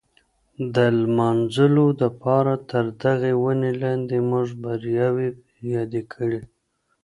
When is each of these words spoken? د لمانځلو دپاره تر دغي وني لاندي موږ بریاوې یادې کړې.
د 0.75 0.77
لمانځلو 0.99 1.85
دپاره 2.03 2.53
تر 2.69 2.85
دغي 3.03 3.33
وني 3.43 3.71
لاندي 3.81 4.19
موږ 4.29 4.47
بریاوې 4.63 5.29
یادې 5.73 6.01
کړې. 6.13 6.41